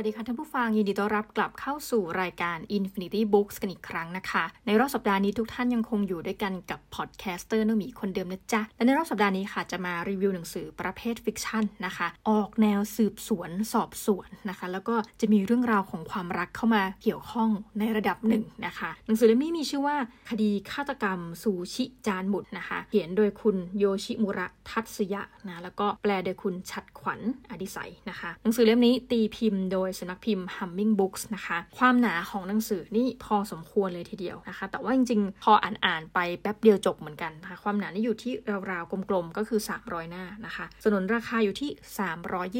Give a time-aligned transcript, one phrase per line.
[0.00, 19.96] วัสดีค่ะท่านผู้ฟังยินดีต้อนรับกลับเข้าสู่รายการ Infinity Books กันอีกครั้งนะคะ ในรอบสัปดาห์นี้ทุกท่านยังคงอยู่ด้วยกันกับ podcaster นุ่มีคนเดิมนะจ๊ะ และในรอบสัปดาห์นี้ค่ะจะมารีวิวหนังสือประเภท fiction นะคะ ออกแนวสืบสวนสอบสวนนะคะ แล้วก็จะมีเรื่องราวของความรักเข้ามาเกี่ยวข้องในระดับหนึ่งนะคะ หนังสือเล่มนี้มีชื่อว่า
[20.30, 38.32] คดีฆาตกรรมซูชิจานหมุนนะคะ เขียนโดยคุณโยชิมุระทัตสึยะนะแล้วก็แปลโดยคุณชัดขวัญอดิสัยนะคะ หนังสือเล่มนี้ตีพิมพ์โดยสำนักพิมพ์ Humming Books นะคะ ความหนาของหนังสือนี่พอสมควรเลยทีเดียวนะคะ แต่ว่าจริงๆ พออ่านๆไปแป๊บเดียวจบเหมือนกันนะคะ ความหนานี่อยู่ที่
[38.70, 41.70] ราวๆ กลมๆ ก็คือ 300 หน้านะคะ สนนราคาอยู่ที่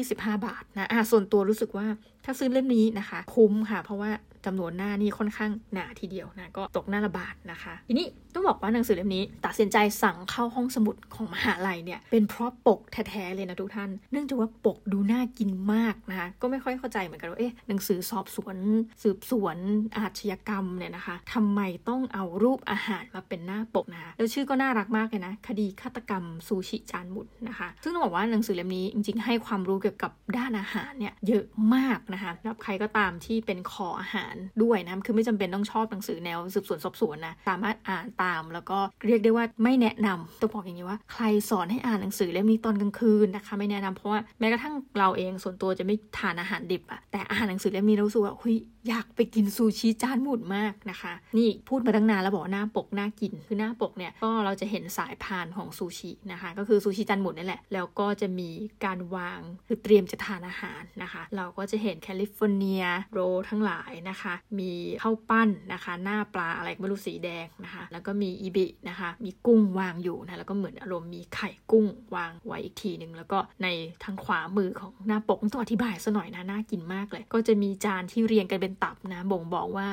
[0.09, 1.87] 325 บาทนะอะส่วนตัวรู้สึกว่า
[2.25, 4.11] ถ้าซื้อเล่มนี้นะคะ คุ้มค่ะ เพราะว่า
[4.45, 18.57] จำนวนหน้านี่ค่อนข้างหนาทีเดียวนะก็ตกหน้าละบาทนะคะ ทีนี้ต้องบอกว่าหนังสือเล่มนี้ ตัดสินใจสั่งเข้าห้องสมุดของมหาลัยเนี่ยเป็นเพราะปกแท้ๆเลยนะทุกท่าน เนื่องจากว่าปกดูน่ากินมากนะคะก็ไม่ค่อยเข้าใจเหมือนกันว่าเอ๊ะหนังสือสอบสวน
[19.03, 19.57] สืบสวน
[19.97, 31.45] อาชญากรรมเนี่ยนะคะทำไมต้องเอารูปอาหารมาเป็นหน้าปกนะคะแล้วชื่อก็น่ารักมากเลยนะคดีฆาตกรรมซูชิจานหมุนนะคะ ซึ่งต้องบอกว่าหนังสือเล่มนี้จริงๆให้ความรู้เกี่ยวกับด้านอาหารเนี่ยเยอะ
[31.75, 34.30] มากนะคะสำหรับใครก็ตามที่เป็นคออาหาร
[34.63, 48.57] ด้วยนะคือไม่จำเป็นต้องชอบหนังสือแนวสืบสวนสอบสวนนะสามารถอ่านตาม แล้วก็เรียกได้ว่าไม่แนะนำต้องบอกอย่างนี้ว่า ใครสอนให้อ่านหนังสือเล่มนี้ตอนกลางคืนนะคะ ไม่แนะนำเพราะว่าแม้กระทั่งเราเองส่วนตัวจะไม่ทานอาหารดิบอะแต่อ่านหนังสือเล่มนี้รู้สึกว่าเฮ้ย
[48.89, 58.49] อยากไปกินซูชิจานหมุนมากนะคะ นี่พูดมาตั้งนานแล้วบอกหน้าปกน่ากินคือหน้าปกเนี่ยก็เราจะเห็นสายพานของซูชินะคะ ก็คือซูชิจานหมุนนี่แหละ แล้วก็จะมี
[58.85, 64.20] การวางคือเตรียมจะทานอาหารนะคะ เราก็จะเห็นแคลิฟอร์เนียโรทั้งหลายนะคะ
[64.59, 64.71] มี
[65.03, 73.67] ข้าวปั้นนะคะ หน้าปลาอะไรไม่รู้สีแดงนะคะ แล้วก็มีอีบินะคะ มีกุ้งวางอยู่นะ แล้วก็เหมือนอารมณ์มีไข่กุ้งวางไว้อีกทีหนึ่งแล้วก็ใน
[74.03, 79.87] ทางขวามือของหน้าปกต้องอธิบายซะหน่อยนะ น่ากินมากเลย ก็จะมีจานที่เรียงกันเป็นตับนะ บ่งบอกว่า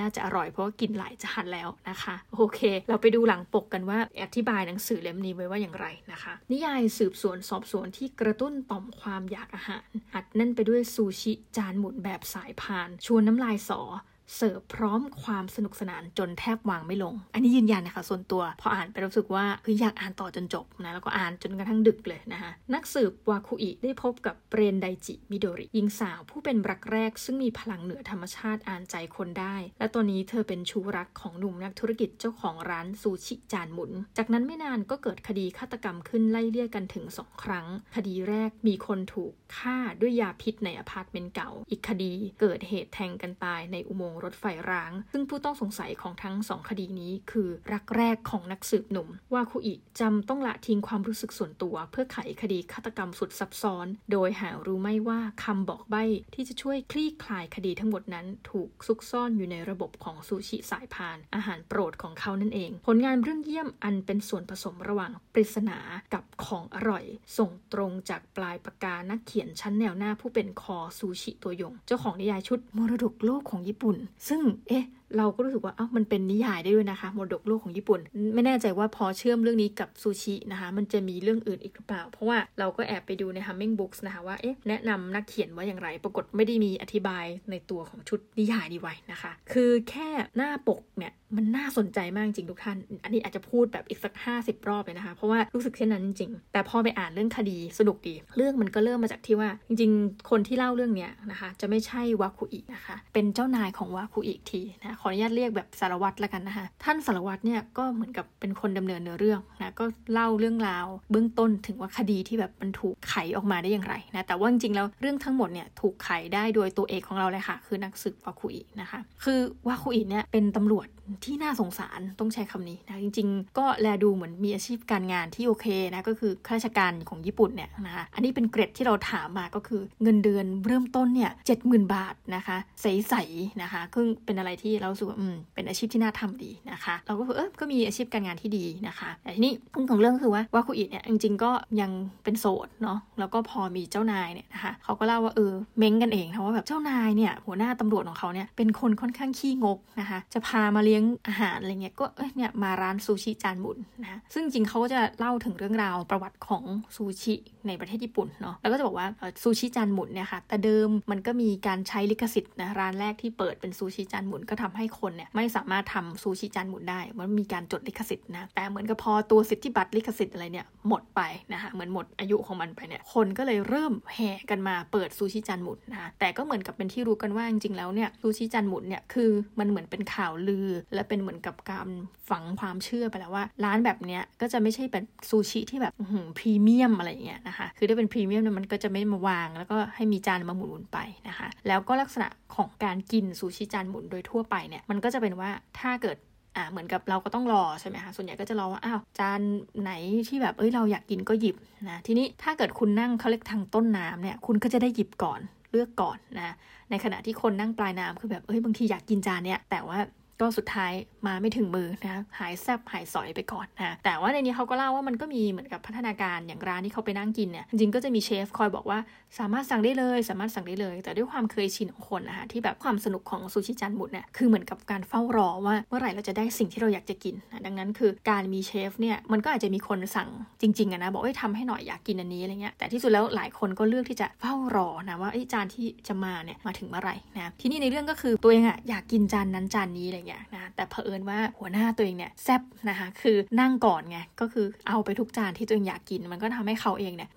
[0.00, 14.04] น่าจะอร่อยเพราะว่ากินหลายจานแล้วนะคะ โอเค เราไปดูหลังปกกันว่าอธิบายหนังสือเล่มนี้ไว้ว่าอย่างไรนะคะ นิยายสืบสวนสอบสวนที่กระตุ้นต่อมความอยากอาหาร อัดแน่นไปด้วยซูชิจานหมุนแบบสายพาน ชวนน้ำลายสอ手啊，
[14.36, 56.04] เสิร์ฟพร้อมความสนุกสนานจนแทบวางไม่ลง อันนี้ยืนยันนะคะ ส่วนตัว พออ่านไปรู้สึกว่าคืออยากอ่านต่อจนจบนะ แล้วก็อ่านจนกระทั่งดึกเลยนะคะ นักสืบวาคุอิได้พบกับเปรนไดจิมิโดริหญิงสาวผู้เป็นรักแรก ซึ่งมีพลังเหนือธรรมชาติอ่านใจคนได้ และตัวนี้เธอเป็นชู้รักของหนุ่มนักธุรกิจเจ้าของร้านซูชิจานหมุน จากนั้นไม่นานก็เกิดคดีฆาตกรรมขึ้นไล่เลี่ยกันถึงสองครั้ง คดีแรกมีคนถูกฆ่าด้วยยาพิษในอพาร์ตเมนต์เก่า อีกคดีเกิดเหตุแทงกันตายในอุโมงค์รถไฟร้าง ซึ่งผู้ต้องสงสัยของทั้งสองคดีนี้คือรักแรกของนักสืบหนุ่ม ว่าคุอิจำต้องละทิ้งความรู้สึกส่วนตัว เพื่อไขคดีฆาตกรรมสุดซับซ้อน โดยหารู้ไม่ว่าคำบอกใบ้
[56.34, 65.78] ที่จะช่วยคลี่คลายคดีทั้งหมดนั้น ถูกซุกซ่อนอยู่ในระบบของซูชิสายพาน อาหารโปรดของเขานั่นเอง ผลงานเรื่องเยี่ยมอันเป็นส่วนผสมระหว่างปริศนา
[66.14, 67.04] กับของอร่อย
[67.38, 73.96] ส่งตรงจากปลายปากกานักเขียนชั้นแนวหน้าผู้เป็นคอซูชิตัวยง เจ้าของนิยายชุดมรดกโลกของญี่ปุ่น
[74.28, 74.86] ซึ่งเอ๊ะ
[75.18, 78.00] เราก็รู้สึกว่าเอ้ามันเป็นนิยายได้ด้วยนะคะมรดกโลกของญี่ปุ่น
[78.34, 99.50] ไม่แน่ใจว่าพอเชื่อมเรื่องนี้กับซูชินะคะ มันจะมีเรื่องอื่นอีกหรือเปล่า เพราะว่าเราก็แอบไปดูใน Humming Books นะคะว่าเอ๊ะแนะนำนักเขียนว่าอย่างไร ปรากฏไม่ได้มีอธิบายในตัวของชุดนิยายนี้ไว้นะคะ คือแค่หน้าปกเนี่ย มันน่าสนใจมากจริงทุกท่าน อันนี้อาจจะพูดแบบอีกสัก 50 รอบเลยนะคะ เพราะว่ารู้สึกเช่นนั้นจริง แต่พอไปอ่านเรื่องคดีสนุกดี เรื่องมันก็เริ่มมาจากที่ว่า
[99.68, 120.86] จริง ๆ คนที่เล่าเรื่องเนี้ยนะคะ จะไม่ใช่วาคุอินะคะ เป็นเจ้านายของวาคุอิทีนะขออนุญาตเรียกแบบสารวัตรละกันนะคะ ท่านสารวัตรเนี่ยก็เหมือนกับเป็นคนดำเนินเนื้อเรื่องนะก็เล่าเรื่องราว เบื้องต้นถึงว่าคดีที่แบบมันถูกไขออกมาได้อย่างไรนะแต่ว่าจริงๆแล้วเรื่องทั้งหมดเนี่ยถูกไขได้โดยตัวเอกของเราเลยค่ะ คือนักสืบวาคุอินะคะ คือวาคุอิเนี่ยเป็นตำรวจ
[121.24, 141.50] ที่น่าสงสารต้องใช้คำนี้นะจริง ๆ ก็แลดูเหมือนมีอาชีพการงานที่โอเคนะก็คือข้าราชการของญี่ปุ่นเนี่ยนะคะอันนี้เป็นเกรดที่เราถามมาก็คือเงินเดือนเริ่มต้นเนี่ยเจ็ดหมื่นบาทนะคะใสๆนะคะซึ่งเป็นอะไรที่เราสูว่าอืมเป็นอาชีพที่น่าทำดีนะคะ เราก็เออก็มีอาชีพการงานที่ดีนะคะแต่ทีนี้เรื่องของเรื่องคือว่าว่าคุอิเนี่ยจริง ๆ ก็
[141.80, 141.90] ยัง
[142.24, 152.04] เป็นโสดเนาะแล้วก็พอมีเจ้านายเนี่ยนะคะเขาก็เล่าว่าเออเม้งกันเองนะว่าแบบเจ้านายเนี่ยหัวหน้าตำรวจของเขาเนี่ยเป็นคนค่อนข้างขี้งกนะคะจะพามาเลี้ยงอาหารอะไรเงี้ยก็
[152.36, 156.64] เนี่ยมาร้านซูชิจานบุญนะซึ่งจริงเขาก็จะเล่าถึงเรื่องราวประวัติของ
[156.96, 157.34] ซูชิ
[157.66, 159.06] ในประเทศญี่ปุ่นเนาะแล้วก็จะบอกว่า
[159.42, 171.20] ซูชิจานหมุนเนี่ยค่ะแต่เดิมมันก็มีการใช้ลิขสิทธิ์นะร้านแรกที่เปิดเป็นซูชิจานหมุนก็ทำำให้คนเนี่ยไม่สามารถทำซูชิจานหมุนได้ มันมีการจดลิขสิทธิ์นะแต่เหมือนกับพอตัวสิทธิบัตรลิขสิทธิ์อะไรเนี่ยหมดไป
[171.52, 181.88] นะคะเหมือนหมดอายุของมันไปเนี่ยคนก็เลยเริ่มแห่กันมาเปิดซูชิจานหมุนนะแต่ก็เหมือนกับเป็นที่รู้กันว่าจริงๆแล้วเนี่ยซูชิจานหมุนเนี่ยคือมันเหมือนเป็นข่าวลือและเป็นเหมือนกับการ
[182.30, 185.92] ฝังความเชื่อไปแล้วว่า ร้านแบบเนี้ยก็จะไม่ใช่เป็นซูชิที่แบบ
[186.38, 190.98] พรีเมียมอะไรอย่างเงี้ยนะคะ คือถ้าเป็นพรีเมียมเนี่ยมันก็จะไม่มาวาง แล้วก็ให้มีจานมาหมุนไป
[191.28, 195.50] นะคะ แล้วก็ลักษณะของการกินซูชิจานหมุนโดยทั่วไปเนี่ยมันก็จะเป็นว่า
[195.80, 196.18] ถ้าเกิด
[196.56, 199.40] อ่าเหมือนกับเราก็ต้องรอใช่ไหมคะส่วนใหญ่ก็จะรอว่าอ้าวจาน
[199.82, 199.92] ไหน
[200.28, 201.56] ที่แบบเอ้ยเราอยากกินก็หยิบ
[201.90, 206.54] นะทีนี้ถ้าเกิดคุณนั่งเขาเรียกทางต้นน้ำเนี่ยคุณก็จะได้หยิบก่อนเลือกก่อนนะ
[206.90, 209.98] ในขณะที่คนนั่งปลายน้ำคือแบบเอ้ยบางทีอยากกินจานเนี่ยแต่ว่า
[210.40, 210.92] ก็สุดท้าย
[211.26, 218.98] มาไม่ถึงมือนะหายแซบหายสอยไปก่อนนะแต่ว่าในนี้เขาก็เล่าว่ามันก็มีเหมือนกับพัฒนาการอย่างร้านที่เขาไปนั่งกินเนี่ยจริงก็จะมีเชฟคอยบอกว่า
[219.38, 230.28] สามารถสั่งได้เลย สามารถสั่งได้เลย แต่ด้วยความเคยชินของคนนะคะที่แบบความสนุกของซูชิจานหมุนเนี่ยคือเหมือนกับการเฝ้ารอว่าเมื่อไหร่เราจะได้สิ่งที่เราอยากจะกินนะดังนั้นคือการมีเชฟเนี่ยมันก็อาจจะมีคนสั่ง
[230.60, 247.30] จริงๆอะนะบอกว่าทำให้หน่อยอยากกินอันนี้อะไรเงี้ยแต่ที่สุดแล้วหลายคนก็เลือกที่จะเฝ้ารอนะว่าไอ้จานที่จะมาเนี่ยมาถึงเมื่อไหร่นะที่นี่ในเรื่องก็คือตัวเองอะอยากกินจานนั้นจานนี้อะไรเงี้ยนะแต่เผอิญว่าหัวหน้าตัวเองเนี่ยแซบนะคะคือนั่งก่อนไงก็คือเอาไปทุกจานที่ตัวเองอยากกิน มันก็ทำให้เขาเองเนี่ย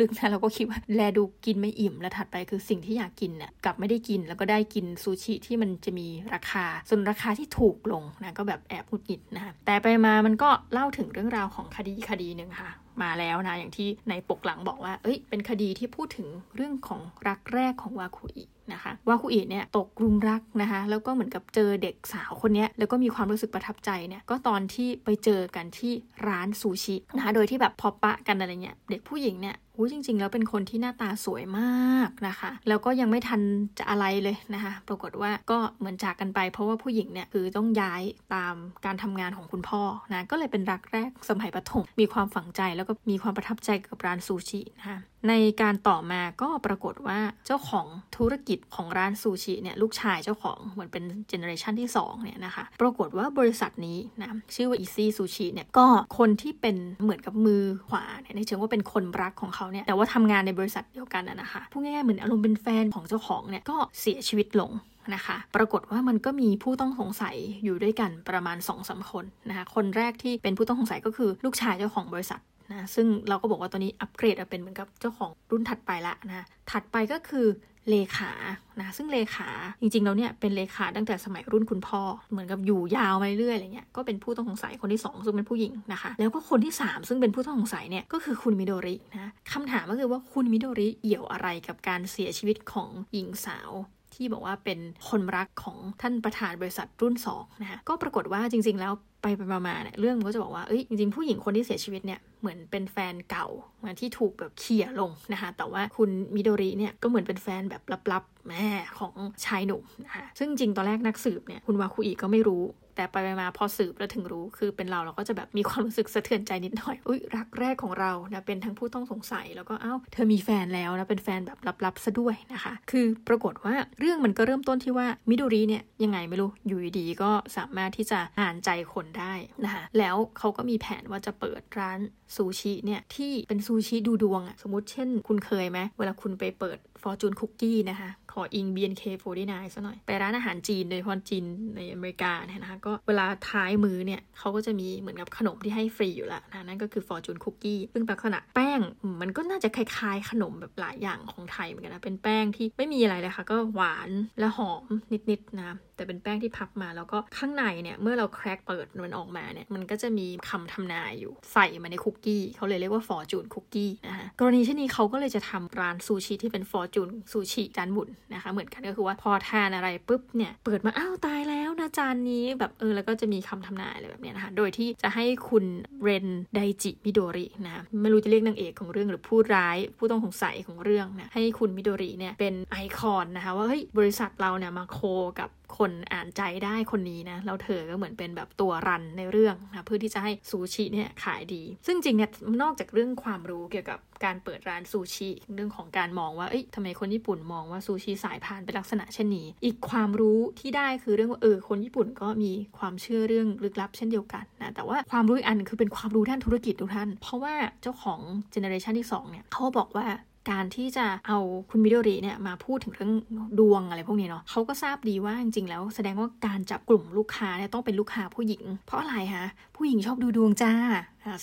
[0.00, 12.70] ลึกๆนะเราก็คิดว่าแลดูกินไม่อิ่มแล้วถัดไปคือสิ่งที่อยากกินเนี่ยกลับไม่ได้กินแล้วก็ได้กินซูชิที่มันจะมีราคา ส่วนราคาที่ถูกลงนะก็แบบแอบหุดหงิดนะคะแต่ไปมามันก็เล่าถึงเรื่องราวของคดีคดีหนึ่งค่ะ
[13.02, 25.92] มาแล้วนะอย่างที่ในปกหลังบอกว่า เอ้ย เป็นคดีที่พูดถึงเรื่องของรักแรกของวาคุอิ นะคะวาคุอิเนี่ยตกกลุ่มรักนะคะแล้วก็เหมือนกับเจอเด็กสาวคนนี้แล้วก็มีความรู้สึกประทับใจเนี่ยก็ตอนที่ไปเจอกันที่
[26.28, 33.40] ร้านซูชินะคะโดยที่แบบพอปะกันอะไรเงี้ยเด็กผู้หญิงเนี่ยหูจริง ๆ แล้วเป็นคนที่หน้าตาสวยมากนะคะ แล้วก็ยังไม่ทัน
[33.78, 38.02] จะอะไรเลยนะคะ ปรากฏว่าก็เหมือนจากกันไป เพราะว่าผู้หญิงเนี่ยคือต้องย้าย
[38.34, 38.54] ตาม
[38.84, 39.82] การทำงานของคุณพ่อ
[40.12, 44.98] นะก็เลยเป็นรักแรกสมัยประถมมีความฝังใจแล้วก็มีความประทับใจกับร้านซูชินะคะ
[45.28, 45.32] ใน
[45.62, 47.86] การต่อมาก็ปรากฏว่าเจ้าของ
[48.16, 55.86] ธุรกิจของร้านซูชิเนี่ยลูกชายเจ้าของเหมือนเป็นเจเนอเรชันที่2เนี่ยนะคะปรากฏว่าบริษัทนี้นะชื่อว่า Easy ซูชิเนี่ยก็
[56.18, 64.70] คนที่เป็นเหมือนกับมือขวาเนี่ยในเชิงว่าเป็นคนรักของเขาเนี่ยแต่ว่าทำงานในบริษัทเดียวกันนะคะพูดง่ายๆเหมือนอารมณ์เป็นแฟนของเจ้าของเนี่ยก็เสียชีวิตลง
[65.14, 72.40] นะคะ ปรากฏว่ามันก็มีผู้ต้องสงสัยอยู่ด้วยกันประมาณ2อสคนนะคะ คนแรกที่เป็นผู้ต้องสงสัยก็คือลูกชายเจ้าของบริษัท
[72.70, 77.46] นะซึ่งเราก็บอกว่าตอนนี้อัปเกรดเป็นเหมือนกับเจ้าของรุ่นถัดไปละนะถัดไปก็คือ
[77.92, 78.32] เลขา
[78.80, 79.48] นะซึ่งเลขา
[79.80, 93.70] จริงๆแล้วเนี่ยเป็นเลขาตั้งแต่สมัยรุ่นคุณพ่อ เหมือนกับอยู่ยาวมาเรื่อยอะไรเงี้ยก็เป็นผู้ต้องสงสัยคนที่ 2 ซึ่งเป็นผู้หญิงนะคะ แล้วก็คนที่ 3 ซึ่งเป็นผู้ต้องสงสัยเนี่ยก็คือคุณมิโดรินะคำถามก็คือว่าคุณมิโดริเกี่ยวอะไรกับการเสียชีวิตของหญิงสาว
[94.14, 94.78] ที่บอกว่าเป็น
[95.08, 103.46] คนรักของท่านประธานบริษัทรุ่น2นะคะก็ปรากฏว่าจริง ๆ แล้วไปไปมาเนี่ยเรื่องมันก็จะบอกว่าเอ้ยจริงๆผู้หญิงคนที่เสียชีวิตเนี่ยเหมือนเป็นแฟนเก่า
[103.88, 107.82] มือนที่ถูกแบบเขี่ยลงนะคะแต่ว่าคุณมิโดริเนี่ยก็เหมือนเป็นแฟนแบบ
[108.12, 108.66] ลับๆแม่
[108.98, 109.14] ของ
[109.44, 112.62] ชายหนุ่มนะคะซึ่งจริงตอนแรกนักสืบเนี่ยคุณวาคุอิก็ไม่รู้
[112.98, 129.34] แต่ไปไปมาพอสืบแล้วถึงรู้คือเป็นเราเราก็จะแบบมีความรู้สึกสะเทือนใจนิดหน่อย อุ้ยรักแรกของเรานะเป็นทั้งผู้ต้องสงสัยแล้วก็อ้าวเธอมีแฟนแล้วนะเป็นแฟนแบบลับๆซะด้วยนะคะ คือปรากฏว่าเรื่องมันก็เริ่มต้นที่ว่ามิดูรีเนี่ยยังไงไม่รู้อยู่ดีก็สามารถที่จะอ่านใจคนได้
[129.64, 131.98] นะคะแล้วเขาก็มีแผนว่าจะเปิดร้าน
[132.36, 141.44] ซูชิเนี่ยที่เป็นซูชิดูดวงอะสมมติเช่น คุณเคยไหมเวลาคุณไปเปิดฟอร์จูนคุกกี้นะคะ ออิง BNK49 ซะหน่อย ไปร้านอาหารจีนโดยเฉพาะจีน
[141.76, 148.80] ในอเมริกาเนี่ยนะคะก็เวลาท้ายมือเนี่ยเขาก็จะมีเหมือนกับขนมที่ให้ฟรีอยู่แล้วนะนั่นก็คือฟอร์จูนคุกกี้ซึ่งลักษณะแป้ง
[149.20, 154.84] มันก็น่าจะคล้ายๆ ขนมแบบหลายอย่างของไทยเหมือนกันนะเป็นแป้งที่ไม่มีอะไรเลยค่ะก็หวานและหอม
[155.30, 175.64] นิดๆนะ แต่เป็นแป้งที่พับมาแล้วก็ข้างในเนี่ยเมื่อเราแครกเปิดมันออกมาเนี่ยมันก็จะมีคำทำนายอยู่ใส่มาในคุกกี้เขาเลยเรียกว่าฟอร์จูนคุกกี้นะคะกรณีเช่นนี้เขาก็เลยจะทำร้านซูชิที่เป็นฟอร์จูนซูชิจานบุญนะคะเหมือนกันก็คือว่าพอทานอะไรปุ๊บเนี่ยเปิดมาอ้าวตายแล้วนะจานนี้แบบเออแล้วก็จะมีคำทำนายอะไรแบบนี้นะคะโดยที่จะให้คุณ
[176.02, 185.00] เรนไดจิมิโดรินะไม่รู้จะเรียกนางเอกของเรื่องหรือผู้ร้ายผู้ต้องสงสัยของเรื่องนะให้คุณมิโดริเนี่ยเป็นไอคอนนะคะว่าเฮ้ยบริษัทเราเนี่ยมาโค
[185.40, 192.30] กับคนอ่านใจได้คนนี้นะแล้วเธอก็เหมือนเป็นแบบตัวรันในเรื่องนะเพื่อที่จะให้ซูชิเนี่ยขายดี ซึ่งจริงเนี่ย
[192.62, 208.20] นอกจากเรื่องความรู้เกี่ยวกับการเปิดร้านซูชิเรื่องของการมองว่าเอ้ยทำไมคนญี่ปุ่นมองว่าซูชิสายพานเป็นลักษณะเช่นนี้ อีกความรู้ที่ได้คือเรื่องว่าเออคนญี่ปุ่นก็มีความเชื่อเรื่องลึกลับเช่นเดียวกันนะแต่ว่าความรู้อีกอันคือเป็นความรู้ด้านธุรกิจทุกท่าน เพราะว่าเจ้าของ
[208.50, 210.06] เจเนอเรชันที่2เนี่ยเขาบอกว่า
[210.50, 211.38] การที่จะเอา
[211.70, 213.12] คุณมิโดริเนี่ยมาพูดถึงเรื่อง
[213.58, 219.46] ดวงอะไรพวกนี้เนาะเขาก็ทราบดีว่าจริงๆแล้วแสดงว่าการจับกลุ่มลูกค้าเนี่ยต้องเป็นลูกค้าผู้หญิง เพราะอะไรคะ
[219.78, 220.72] ผู้หญิงชอบดูดวงจ้า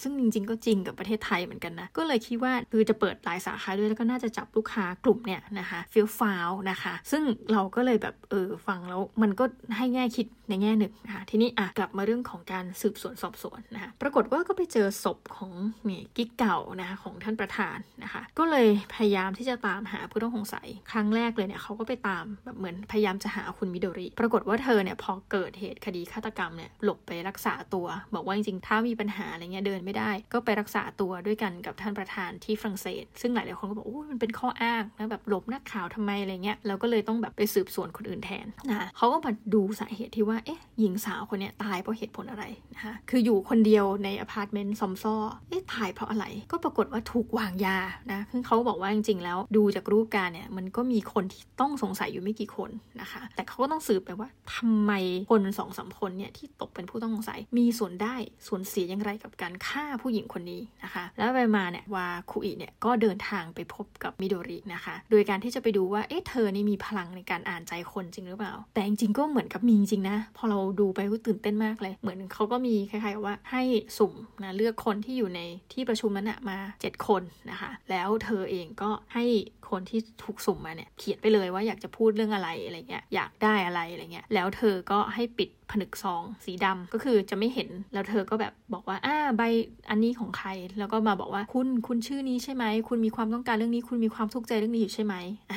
[0.02, 9.46] ซึ่งจริง ๆ ก็จริงกับประเทศไทยเหมือนกันนะ ก็เลยคิดว่าคือจะเปิดหลายสาขาด้วยแล้วก็น่าจะจับลูกค้ากลุ่มเนี่ยนะคะฟิลฟาวนะคะ ซึ่งเราก็เลยแบบเออฟังแล้วมันก็
[9.78, 15.52] ให้แง่คิดในแง่หนึ่งนะคะทีนี้อะกลับมาเรื่องของการสืบสวนสอบสวนนะคะปรากฏว่าก็ไปเจอศพของ
[15.90, 45.16] นี่กิ๊กเก่านะคะของท่านประธานนะคะ ก็เลยพยายามที่จะตามหาผู้ต้องสงสัยครั้งแรกเลยเนี่ยเขาก็ไปตามแบบเหมือนพยายามจะหาคุณมิโดริ ปรากฏว่าเธอเนี่ยพอเกิดเหตุคดีฆาตกรรมเนี่ยหลบไปรักษาตัวบอกว่าจริงๆ ถ้ามีปัญหาอะไรเงี้ยเดินไม่ได้ ก็ไปรักษาตัวด้วยกันกับท่านประธานที่ฝรั่งเศส ซึ่งหลายหลายคนก็บอกโอ้มันเป็นข้ออ้างนะแบบหลบนักข่าวทำไมอะไรเงี้ยเราก็เลยต้องแบบไปสืบสวนคนอื่นแทนนะเขาก็มาดูสาเหตุที่ว่าเอ๊ะหญิงสาวคนเนี้ยตายเพราะเหตุผลอะไรนะคะคืออยู่คนเดียวในอพาร์ตเมนต์ซอมซ่อ
[45.50, 47.78] เอ๊ะตายเพราะอะไร ก็ปรากฏว่าถูกวางยา
[48.12, 52.70] นะซึ่งเขาบอกว่าจริงๆ แล้วดูจากรูปการเนี่ยมันก็มีคนที่ต้องสงสัยอยู่ไม่กี่คน
[53.02, 54.92] นะคะ แต่เขาก็ต้องสืบไปว่าทำไม
[55.32, 58.15] คนสองสามคนเนี่ยที่ตกเป็นผู้ต้องสงสัยมีส่วนได้
[58.48, 73.64] ส่วนเสียอย่างไรกับการฆ่าผู้หญิงคนนี้นะคะ แล้วไปมาเนี่ยวาคุอิเนี่ยก็เดินทางไปพบกับมิโดรินะคะ โดยการที่จะไปดูว่าเอ๊ะเธอนี่มีพลังในการอ่านใจคนจริงหรือเปล่า แต่จริงๆก็เหมือนกับมีจริงนะ พอเราดูไปก็ตื่นเต้นมากเลย เหมือนเขาก็มีคล้ายๆว่าให้
[73.98, 75.42] สุ่มนะเลือกคนที่อยู่ใน
[75.74, 79.26] ที่ประชุมนั้นนะมา 7 คนนะคะ แล้วเธอเองก็ให้
[79.70, 89.42] คนที่ถูกสุ่มมาเนี่ยเขียนไปเลยว่าอยากจะพูดเรื่องอะไรอะไรเงี้ยอยากได้อะไรอะไรเงี้ยแล้วเธอก็ให้ปิดผนึกซองสีดำก็คือจะไม่เห็นแล้วเธอก็แบบบอกว่าอ่าใบ
[89.90, 95.16] อันนี้ของใคร แล้วก็มาบอกว่าคุณคุณชื่อนี้ใช่ไหมคุณมีความต้องการเรื่องนี้ คุณมีความทุกข์ใจเรื่องนี้อยู่ใช่ไหม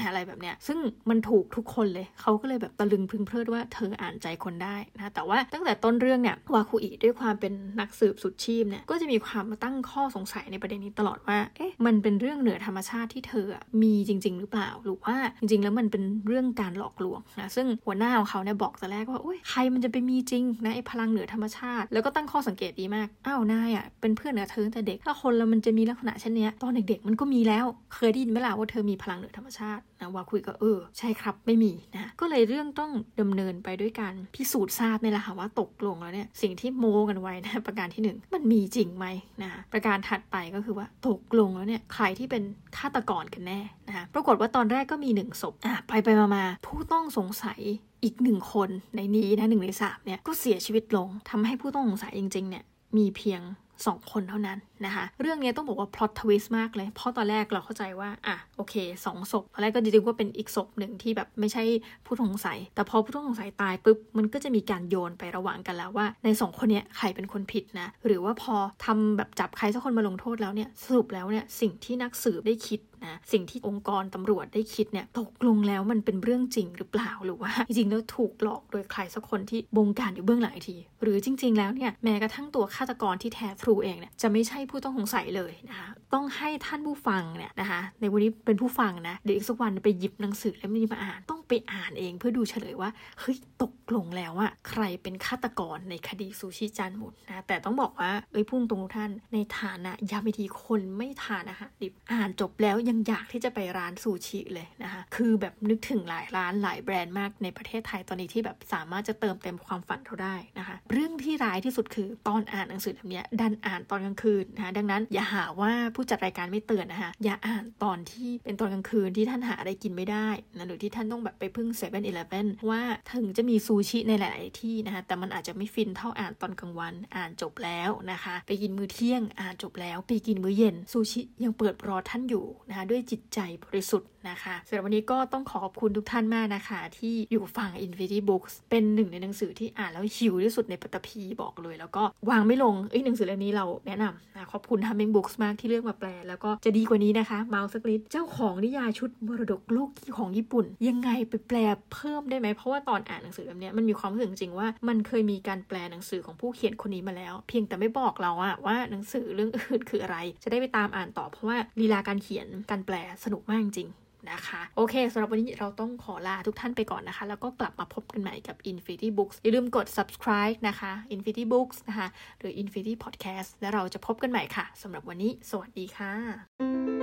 [0.08, 0.78] อะไรแบบเนี้ยซึ่ง
[1.10, 13.46] มันถูกทุกคนเลยเขาก็เลยแบบตะลึงพึงเพลิดว่าเธออ่านใจคนได้นะแต่ว่าตั้งแต่ต้นเรื่องเนี่ยวาคุอิด้วยความเป็นนักสืบสุดชีพเนี่ยก็จะมีความมาตั้งข้อสงสัยในประเด็นนี้ตลอดว่าเอ๊ะมันเป็นเรื่องเหนือธรรมชาติที่เธอ
[13.82, 39.06] มีจริง ๆ หรือเปล่าหรือว่าจริง ๆ แล้วมันเป็นเรื่องการหลอกลวงนะซึ่งหัวหน้าของเขาเนี่ยบอกแต่แรกว่าโอ้ยใครมันจะไปมีจริงนะไอ้พลังเหนือธรรมชาติ แล้วก็ตั้งข้อสังเกตดีมาก อ้าวนายอะเป็นเพื่อนกับเธอตั้งแต่เด็ก ถ้าคนเรามันจะมีลักษณะเช่นนี้ตอนเด็กๆมันก็มีแล้ว เคยได้ยินไหมล่ะว่าเธอมีพลังเหนือธรรมชาตินะว่าคุยก็เออ ใช่ครับไม่มีนะก็เลยเรื่องต้องดำเนินไปด้วยการพิสูจน์ทราบในี่แหละค่ะว่าตกลงแล้วเนี่ยสิ่งที่โมกันไว้นะประการที่ 1 มันมีจริงไหม
[39.42, 42.42] นะประการถัดไปก็คือว่าตกลงแล้วเนี่ยใครที่เป็น
[42.76, 47.60] ฆาตกรกันแน่นะคะปรากฏว่าตอนแรกก็มีหนึ่งศพอะไปไปมาผู้ต้องสงสัย
[48.04, 52.64] อีกหนึ่งคนในนี้นะหนึ่งในสามเนี่ยก็เสียชีวิตลงทำให้ผู้ต้องสงสัยจริงๆเนี่ย
[52.96, 53.42] มีเพียง
[53.86, 58.74] สองคนเท่านั้นนะคะ เรื่องนี้ต้องบอกว่าพล็อตทวิสต์มากเลย เพราะตอนแรกเราเข้าใจว่า อะ โอเค
[59.04, 61.62] สองศพ ตอนแรกก็จริงๆว่าเป็นอีกศพหนึ่งที่แบบไม่ใช่
[62.06, 92.90] ผู้ต้องสงสัย แต่พอผู้ต้องสงสัยตายปุ๊บ มันก็จะมีการโยนไประหว่างกันแล้วว่า ในสองคนเนี้ยใครเป็นคนผิดนะ หรือว่าพอทำแบบจับใครสักคนมาลงโทษแล้วเนี่ย สรุปแล้วเนี่ยสิ่งที่นักสืบได้คิด นะสิ่งที่องค์กรตำรวจได้คิดเนี่ยตกลงแล้วมันเป็นเรื่องจริงหรือเปล่าหรือว่า จริงๆแล้วถูกหลอกโดยใครสักคนที่บงการอยู่เบื้องหลังอีกที หรือจริง ๆ แล้วเนี่ยแม้กระทั่งตัวฆาตกรที่แท้ทรูเองเนี่ยจะไม่ใช่ผู้ต้องสงสัยเลยนะคะต้องให้ท่านผู้ฟังเนี่ยนะคะในวันนี้เป็นผู้ฟังนะเดี๋ยวอีกสักวันไปหยิบหนังสือเล่มนี้มาอ่านต้องไปอ่านเองเพื่อดูเฉลยว่า
[93.20, 122.82] เฮ้ยตกลงแล้วอะใครเป็นฆาตกรในคดีซูชิจานหมุนนะแต่ต้องบอกว่าเอ้ยพุ่งตรงท่านในฐานะยามิทีคนไม่ทานอาหารดิบอ่านจบแล้วยังอยากที่จะไปร้านซูชิเลยนะคะคือแบบนึกถึงหลายร้านหลายแบรนด์มากในประเทศไทยตอนนี้ที่แบบสามารถจะเติมเต็มความฝันเราได้นะคะ เรื่องที่ร้ายที่สุดคือตอนอ่านหนังสือเล่มนี้ดันอ่านตอนกลางคืนนะคะดังนั้นอย่าหาว่าผู้จัดรายการไม่เตือนนะคะอย่าอ่านตอนที่เป็นตอนกลางคืนที่ท่านหาอะไรกินไม่ได้นะหรือที่ท่านต้องแบบไปพึ่งเซเว่นอีเลฟเว่นว่า
[123.14, 151.58] ถึงจะมีซูชิในหลายๆที่นะคะแต่มันอาจจะไม่ฟินเท่าอ่านตอนกลางวันอ่านจบแล้วนะคะ ไปกินมื้อเที่ยงอ่านจบแล้วไปกินมื้อเย็นซูชิยังเปิดรอท่านอยู่นะคะด้วยจิตใจบริสุทธิ์ นะคะสำหรับวันนี้ก็ต้องขอขอบคุณทุกท่านมากนะคะ ที่อยู่ฟัง Infinity Books เป็นหนึ่งในหนังสือที่อ่านแล้วหิวที่สุดในปัตตภีบอกเลย แล้วก็วางไม่ลงเอ้ยหนังสือเล่มนี้เราแนะนำนะขอบคุณ Humming Books มากที่เลือกมาแปล แล้วก็จะดีกว่านี้นะคะเมาสักนิดเจ้าของนิยายชุดมรดกโลกของญี่ปุ่น ยังไงไปแปล
[151.92, 163.88] เพิ่มได้ไหมเพราะว่าตอนอ่านหนังสือเล่มนี้มันมีความรู้สึกจริงว่ามันเคยมีการแปลหนังสือของผู้เขียนคนนี้มาแล้ว เพียงแต่ไม่บอกเราอะว่าหนังสือเรื่องอื่นคืออะไร จะได้ไปตามอ่านต่อเพราะว่าลีลาการเขียนการแปลสนุกมากจริง
[164.30, 172.08] นะคะ โอเคสำหรับวันนี้เราต้องขอลาทุกท่านไปก่อนนะคะ แล้วก็กลับมาพบกันใหม่กับ Infinity Books อย่าลืมกด subscribe นะคะ Infinity Books นะคะ
[172.38, 176.97] หรือ Infinity Podcast แล้วเราจะพบกันใหม่ค่ะสำหรับวันนี้ สวัสดีค่ะ